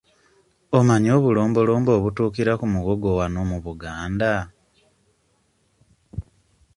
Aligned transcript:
Omanyi 0.77 1.09
obulombolombo 1.17 1.91
obutuukira 1.97 2.53
ku 2.59 2.65
muwogo 2.73 3.09
wano 3.19 3.41
mu 3.49 3.57
Buganda? 3.65 4.33